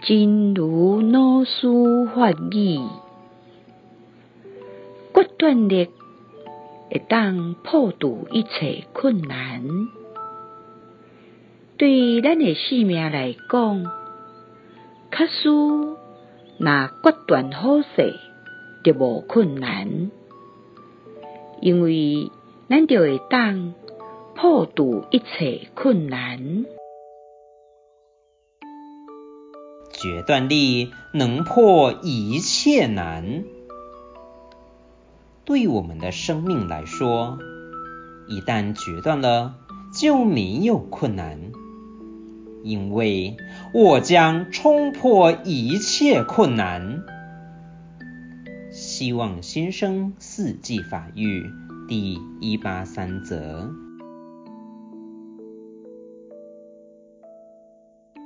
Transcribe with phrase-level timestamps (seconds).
[0.00, 1.68] 真如老师
[2.14, 2.78] 法语，
[5.14, 5.90] 决断力
[6.90, 9.62] 会当破除一切困难。
[11.76, 13.84] 对咱的性命来讲，
[15.12, 18.14] 确实若决断好势，
[18.82, 20.10] 就无困难，
[21.60, 22.30] 因为
[22.68, 23.74] 咱就会当
[24.34, 26.64] 破除一切困难。
[30.02, 33.44] 决断力能破一切难。
[35.44, 37.38] 对我们的生命来说，
[38.26, 39.54] 一旦决断了，
[39.96, 41.38] 就没有困难，
[42.64, 43.36] 因为
[43.72, 47.04] 我将冲破一切困难。
[48.72, 51.48] 希望新生四季法语
[51.88, 53.70] 第一八三则。